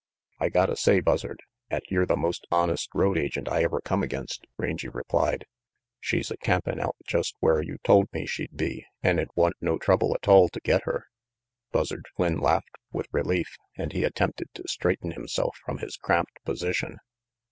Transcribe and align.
"I 0.39 0.49
gotta 0.49 0.75
say, 0.75 0.99
Buzzard, 0.99 1.41
'at 1.69 1.83
yer 1.91 2.07
the 2.07 2.17
most 2.17 2.47
honest 2.49 2.89
road 2.95 3.19
agent 3.19 3.47
I 3.47 3.61
ever 3.63 3.79
come 3.81 4.01
against," 4.01 4.47
Rangy 4.57 4.89
replied. 4.89 5.45
4 5.47 5.47
* 5.79 6.01
She's 6.01 6.31
a 6.31 6.37
campin' 6.37 6.79
out 6.79 6.95
just 7.05 7.35
where 7.39 7.61
you 7.61 7.77
told 7.83 8.11
me 8.11 8.25
she'd 8.25 8.57
be, 8.57 8.83
an' 9.03 9.19
it 9.19 9.29
wa'n't 9.35 9.57
no 9.61 9.77
trouble 9.77 10.15
atoll 10.15 10.49
to 10.49 10.59
get 10.61 10.85
her' 10.85 11.05
Buzzard 11.71 12.07
Flynn 12.15 12.39
laughed 12.39 12.77
with 12.91 13.09
relief, 13.11 13.57
and 13.77 13.93
he 13.93 14.03
attempted 14.03 14.51
to 14.55 14.67
straighten 14.67 15.11
himself 15.11 15.55
from 15.63 15.77
his 15.77 15.97
cramped 15.97 16.43
position. 16.43 16.97